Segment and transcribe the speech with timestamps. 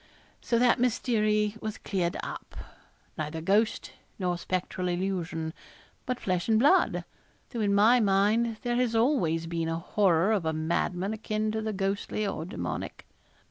[0.41, 2.55] So that mystery was cleared up.
[3.19, 5.53] Neither ghost nor spectral illusion,
[6.07, 7.05] but flesh and blood
[7.51, 11.61] though in my mind there has always been a horror of a madman akin to
[11.61, 13.05] the ghostly or demoniac.